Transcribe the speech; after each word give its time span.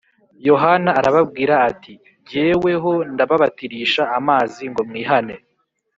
Yohana 0.47 0.89
arababwira 0.99 1.53
ati 1.69 1.93
‘‘Jyeweho 2.27 2.91
ndababatirisha 3.13 4.03
amazi 4.17 4.63
ngo 4.71 4.81
mwihane 4.89 5.35